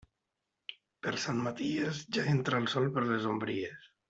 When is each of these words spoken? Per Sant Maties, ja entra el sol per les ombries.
Per 1.07 1.13
Sant 1.25 1.41
Maties, 1.49 2.01
ja 2.17 2.27
entra 2.35 2.63
el 2.65 2.71
sol 2.75 2.91
per 2.97 3.05
les 3.13 3.29
ombries. 3.37 3.89